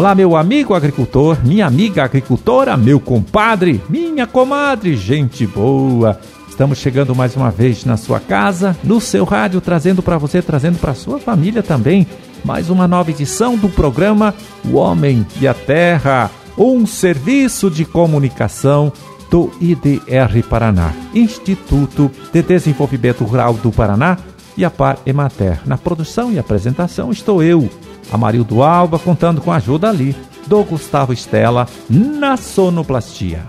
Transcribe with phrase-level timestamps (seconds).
[0.00, 6.18] Olá, meu amigo agricultor, minha amiga agricultora, meu compadre, minha comadre, gente boa.
[6.48, 10.78] Estamos chegando mais uma vez na sua casa, no seu rádio, trazendo para você, trazendo
[10.78, 12.06] para sua família também,
[12.42, 14.34] mais uma nova edição do programa
[14.64, 18.90] O Homem e a Terra, um serviço de comunicação
[19.30, 24.16] do IDR Paraná, Instituto de Desenvolvimento Rural do Paraná
[24.56, 25.60] e a Par Emater.
[25.66, 27.68] Na produção e apresentação estou eu,
[28.10, 30.14] Amarildo Alba, contando com a ajuda ali
[30.46, 33.44] do Gustavo Estela na sonoplastia.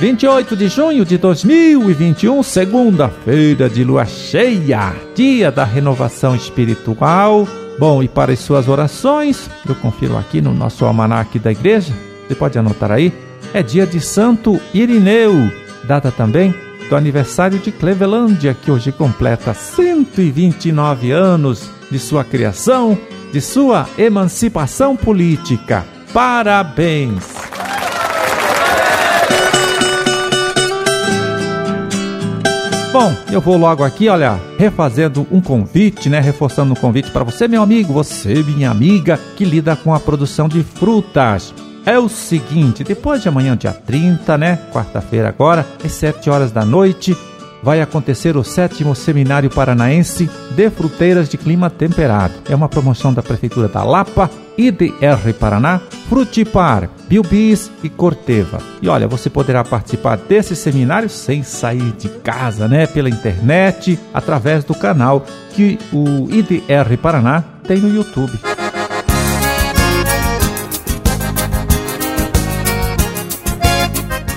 [0.00, 7.48] 28 de junho de 2021, segunda-feira de lua cheia, dia da renovação espiritual.
[7.78, 11.94] Bom, e para as suas orações, eu confiro aqui no nosso almanaque da igreja,
[12.26, 13.12] você pode anotar aí,
[13.54, 15.50] é dia de Santo Irineu,
[15.84, 16.54] data também
[16.88, 22.98] do aniversário de Clevelândia, que hoje completa 129 anos de sua criação,
[23.32, 25.84] de sua emancipação política.
[26.12, 27.46] Parabéns!
[32.92, 36.18] Bom, eu vou logo aqui, olha, refazendo um convite, né?
[36.18, 40.48] Reforçando um convite para você, meu amigo, você, minha amiga, que lida com a produção
[40.48, 41.52] de frutas.
[41.86, 44.58] É o seguinte, depois de amanhã, dia 30, né?
[44.72, 47.16] Quarta-feira agora, às 7 horas da noite,
[47.62, 52.34] vai acontecer o sétimo Seminário Paranaense de Fruteiras de Clima Temperado.
[52.50, 58.58] É uma promoção da Prefeitura da Lapa, IDR Paraná, Frutipar, Bilbis e Corteva.
[58.82, 62.88] E olha, você poderá participar desse seminário sem sair de casa, né?
[62.88, 68.36] Pela internet, através do canal que o IDR Paraná tem no YouTube.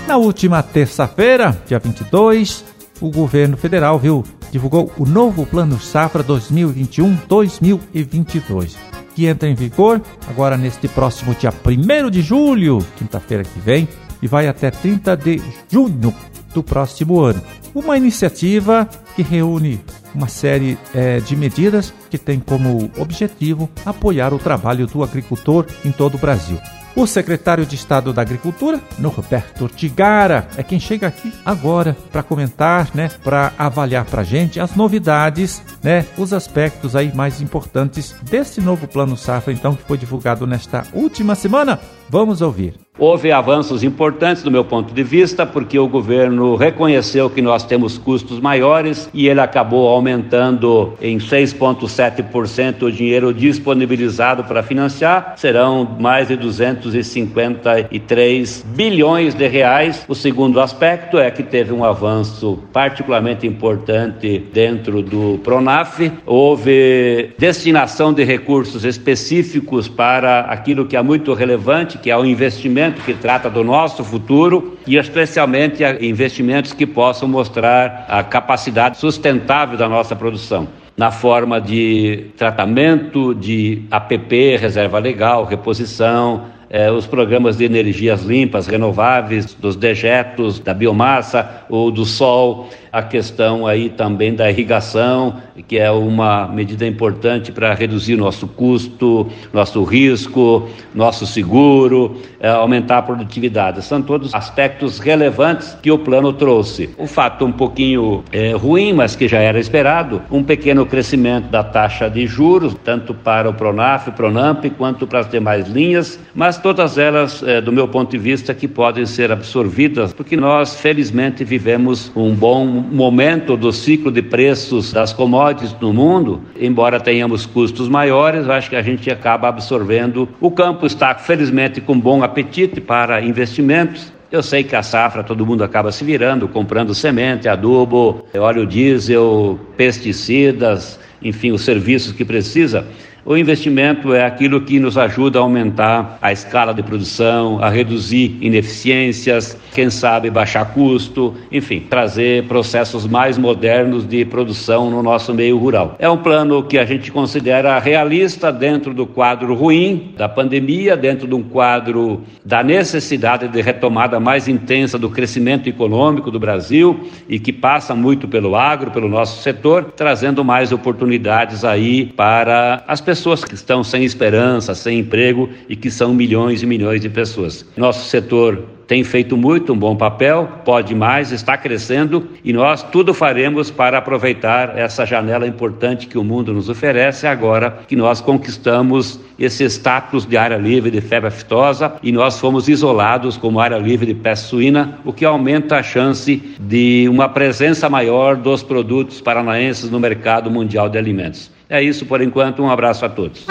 [0.09, 2.65] Na última terça-feira, dia 22,
[2.99, 8.75] o governo federal viu, divulgou o novo Plano Safra 2021-2022,
[9.13, 13.87] que entra em vigor agora neste próximo dia 1 de julho, quinta-feira que vem,
[14.19, 15.39] e vai até 30 de
[15.71, 16.11] junho
[16.55, 17.43] do próximo ano.
[17.75, 19.79] Uma iniciativa que reúne
[20.15, 25.91] uma série é, de medidas que tem como objetivo apoiar o trabalho do agricultor em
[25.91, 26.57] todo o Brasil.
[26.95, 32.89] O secretário de Estado da Agricultura, Norberto Ortigara, é quem chega aqui agora para comentar,
[32.93, 38.59] né, para avaliar para a gente as novidades, né, os aspectos aí mais importantes desse
[38.59, 41.79] novo plano safra, então que foi divulgado nesta última semana.
[42.09, 42.89] Vamos ouvir.
[42.99, 47.97] Houve avanços importantes do meu ponto de vista, porque o governo reconheceu que nós temos
[47.97, 55.35] custos maiores e ele acabou aumentando em 6,7% o dinheiro disponibilizado para financiar.
[55.37, 60.03] Serão mais de 253 bilhões de reais.
[60.05, 66.11] O segundo aspecto é que teve um avanço particularmente importante dentro do Pronaf.
[66.25, 73.01] Houve destinação de recursos específicos para aquilo que é muito relevante, que é o investimento
[73.01, 79.87] que trata do nosso futuro e especialmente investimentos que possam mostrar a capacidade sustentável da
[79.87, 80.67] nossa produção
[80.99, 88.67] na forma de tratamento de APP, reserva legal, reposição, eh, os programas de energias limpas,
[88.67, 95.35] renováveis, dos dejetos, da biomassa ou do sol, a questão aí também da irrigação,
[95.67, 102.99] que é uma medida importante para reduzir nosso custo, nosso risco, nosso seguro, é, aumentar
[102.99, 103.83] a produtividade.
[103.83, 106.89] São todos aspectos relevantes que o plano trouxe.
[106.97, 111.63] O fato um pouquinho é, ruim, mas que já era esperado, um pequeno crescimento da
[111.63, 116.97] taxa de juros, tanto para o Pronaf, Pronamp, quanto para as demais linhas, mas todas
[116.97, 122.11] elas, é, do meu ponto de vista, que podem ser absorvidas, porque nós, felizmente, vivemos
[122.15, 128.47] um bom momento do ciclo de preços das commodities no mundo, embora tenhamos custos maiores,
[128.47, 130.29] acho que a gente acaba absorvendo.
[130.39, 134.13] O campo está, felizmente, com bom apetite para investimentos.
[134.31, 139.59] Eu sei que a safra todo mundo acaba se virando, comprando semente, adubo, óleo diesel,
[139.75, 142.85] pesticidas, enfim, os serviços que precisa.
[143.25, 148.37] O investimento é aquilo que nos ajuda a aumentar a escala de produção, a reduzir
[148.39, 155.57] ineficiências, quem sabe baixar custo, enfim, trazer processos mais modernos de produção no nosso meio
[155.57, 155.95] rural.
[155.99, 161.27] É um plano que a gente considera realista dentro do quadro ruim da pandemia, dentro
[161.27, 167.37] de um quadro da necessidade de retomada mais intensa do crescimento econômico do Brasil e
[167.37, 173.08] que passa muito pelo agro, pelo nosso setor, trazendo mais oportunidades aí para as pessoas
[173.09, 177.65] pessoas que estão sem esperança, sem emprego e que são milhões e milhões de pessoas.
[177.75, 183.11] Nosso setor tem feito muito um bom papel, pode mais, está crescendo e nós tudo
[183.11, 189.19] faremos para aproveitar essa janela importante que o mundo nos oferece agora que nós conquistamos
[189.39, 194.05] esse status de área livre de febre aftosa e nós fomos isolados como área livre
[194.05, 199.89] de peste suína, o que aumenta a chance de uma presença maior dos produtos paranaenses
[199.89, 201.57] no mercado mundial de alimentos.
[201.69, 203.45] É isso por enquanto, um abraço a todos.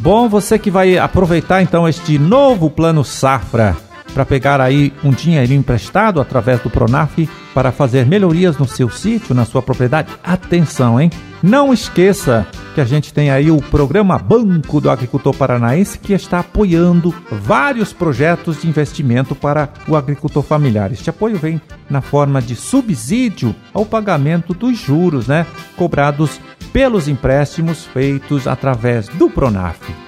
[0.00, 3.76] Bom, você que vai aproveitar então este novo plano Safra
[4.12, 9.34] para pegar aí um dinheirinho emprestado através do Pronaf para fazer melhorias no seu sítio,
[9.34, 10.12] na sua propriedade.
[10.24, 11.10] Atenção, hein?
[11.42, 12.46] Não esqueça
[12.76, 17.94] que a gente tem aí o programa Banco do Agricultor Paranaense que está apoiando vários
[17.94, 20.92] projetos de investimento para o agricultor familiar.
[20.92, 21.58] Este apoio vem
[21.88, 26.38] na forma de subsídio ao pagamento dos juros, né, cobrados
[26.70, 30.05] pelos empréstimos feitos através do Pronaf.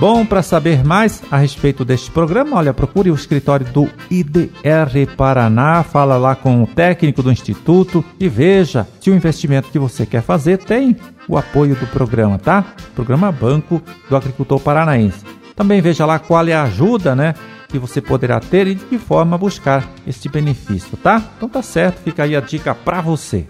[0.00, 5.82] Bom, para saber mais a respeito deste programa, olha, procure o escritório do IDR Paraná,
[5.82, 10.22] fala lá com o técnico do instituto e veja se o investimento que você quer
[10.22, 10.96] fazer tem
[11.28, 12.64] o apoio do programa, tá?
[12.94, 15.22] Programa Banco do Agricultor Paranaense.
[15.54, 17.34] Também veja lá qual é a ajuda, né,
[17.68, 21.22] que você poderá ter e de que forma buscar este benefício, tá?
[21.36, 23.46] Então tá certo, fica aí a dica para você.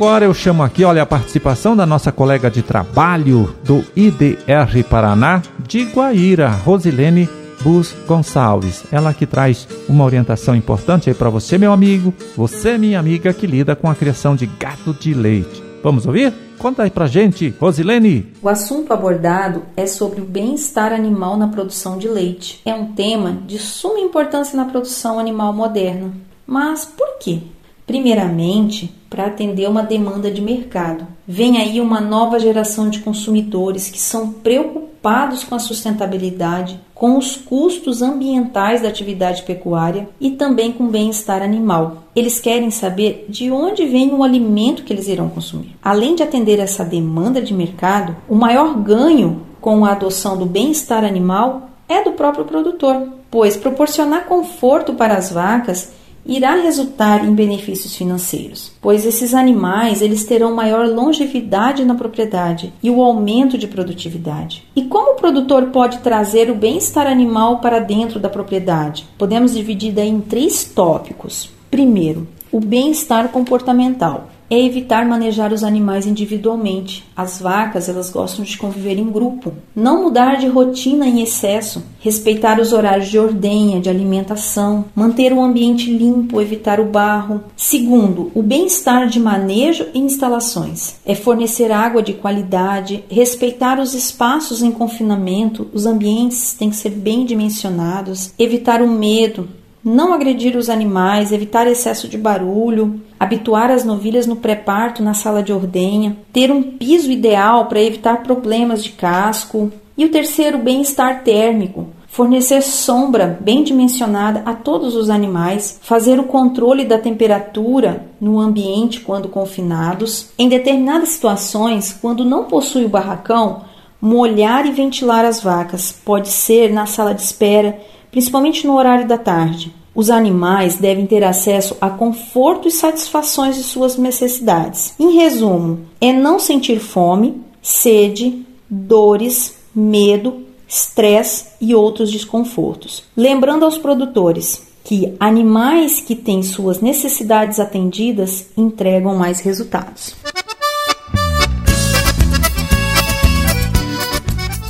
[0.00, 5.42] Agora eu chamo aqui, olha, a participação da nossa colega de trabalho do IDR Paraná,
[5.68, 7.28] de Guaíra, Rosilene
[7.60, 8.82] Bus Gonçalves.
[8.90, 13.46] Ela que traz uma orientação importante aí para você, meu amigo, você, minha amiga, que
[13.46, 15.62] lida com a criação de gado de leite.
[15.82, 16.32] Vamos ouvir?
[16.56, 18.32] Conta aí pra gente, Rosilene.
[18.40, 22.62] O assunto abordado é sobre o bem-estar animal na produção de leite.
[22.64, 26.10] É um tema de suma importância na produção animal moderna.
[26.46, 27.42] Mas por quê?
[27.90, 31.04] Primeiramente, para atender uma demanda de mercado.
[31.26, 37.34] Vem aí uma nova geração de consumidores que são preocupados com a sustentabilidade, com os
[37.34, 42.04] custos ambientais da atividade pecuária e também com o bem-estar animal.
[42.14, 45.74] Eles querem saber de onde vem o alimento que eles irão consumir.
[45.82, 51.04] Além de atender essa demanda de mercado, o maior ganho com a adoção do bem-estar
[51.04, 57.96] animal é do próprio produtor, pois proporcionar conforto para as vacas irá resultar em benefícios
[57.96, 64.64] financeiros, pois esses animais eles terão maior longevidade na propriedade e o aumento de produtividade.
[64.74, 69.06] E como o produtor pode trazer o bem-estar animal para dentro da propriedade?
[69.18, 71.50] Podemos dividir daí em três tópicos.
[71.70, 77.04] Primeiro, o bem-estar comportamental é evitar manejar os animais individualmente.
[77.16, 79.52] As vacas, elas gostam de conviver em grupo.
[79.74, 85.40] Não mudar de rotina em excesso, respeitar os horários de ordenha, de alimentação, manter o
[85.40, 87.44] ambiente limpo, evitar o barro.
[87.56, 90.96] Segundo, o bem-estar de manejo e instalações.
[91.06, 96.90] É fornecer água de qualidade, respeitar os espaços em confinamento, os ambientes têm que ser
[96.90, 99.48] bem dimensionados, evitar o medo,
[99.84, 105.42] não agredir os animais, evitar excesso de barulho, habituar as novilhas no pré-parto na sala
[105.42, 109.72] de ordenha, ter um piso ideal para evitar problemas de casco.
[109.96, 116.24] E o terceiro, bem-estar térmico, fornecer sombra bem dimensionada a todos os animais, fazer o
[116.24, 120.30] controle da temperatura no ambiente quando confinados.
[120.38, 123.62] Em determinadas situações, quando não possui o barracão,
[124.00, 127.78] molhar e ventilar as vacas, pode ser na sala de espera
[128.10, 129.74] principalmente no horário da tarde.
[129.94, 134.94] Os animais devem ter acesso a conforto e satisfações de suas necessidades.
[134.98, 143.02] Em resumo, é não sentir fome, sede, dores, medo, estresse e outros desconfortos.
[143.16, 150.14] Lembrando aos produtores que animais que têm suas necessidades atendidas entregam mais resultados.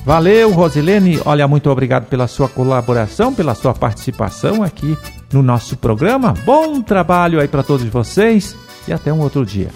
[0.05, 1.21] Valeu, Rosilene.
[1.25, 4.97] Olha, muito obrigado pela sua colaboração, pela sua participação aqui
[5.33, 6.35] no nosso programa.
[6.45, 8.57] Bom trabalho aí para todos vocês
[8.89, 9.69] e até um outro dia.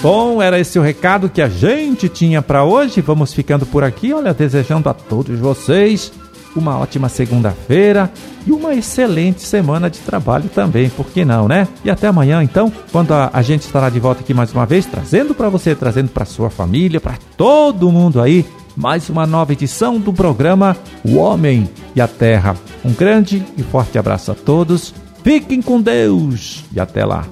[0.00, 3.00] Bom, era esse o recado que a gente tinha para hoje.
[3.00, 4.12] Vamos ficando por aqui.
[4.12, 6.12] Olha, desejando a todos vocês
[6.56, 8.10] uma ótima segunda-feira
[8.46, 11.66] e uma excelente semana de trabalho também, por que não, né?
[11.84, 14.86] E até amanhã, então, quando a, a gente estará de volta aqui mais uma vez,
[14.86, 18.44] trazendo para você, trazendo para sua família, para todo mundo aí,
[18.76, 22.56] mais uma nova edição do programa O Homem e a Terra.
[22.84, 24.94] Um grande e forte abraço a todos.
[25.22, 27.24] Fiquem com Deus e até lá.